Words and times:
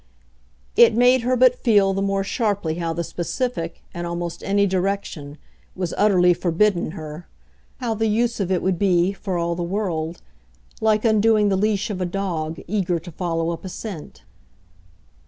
It 0.75 0.95
made 0.95 1.21
her 1.21 1.37
but 1.37 1.59
feel 1.61 1.93
the 1.93 2.01
more 2.01 2.23
sharply 2.23 2.79
how 2.79 2.91
the 2.91 3.03
specific, 3.03 3.83
in 3.93 4.03
almost 4.03 4.41
any 4.43 4.65
direction, 4.65 5.37
was 5.75 5.93
utterly 5.95 6.33
forbidden 6.33 6.93
her 6.93 7.27
how 7.77 7.93
the 7.93 8.07
use 8.07 8.39
of 8.39 8.51
it 8.51 8.63
would 8.63 8.79
be, 8.79 9.13
for 9.13 9.37
all 9.37 9.53
the 9.53 9.61
world, 9.61 10.19
like 10.81 11.05
undoing 11.05 11.49
the 11.49 11.55
leash 11.55 11.91
of 11.91 12.01
a 12.01 12.05
dog 12.07 12.59
eager 12.67 12.97
to 12.97 13.11
follow 13.11 13.51
up 13.51 13.63
a 13.63 13.69
scent. 13.69 14.23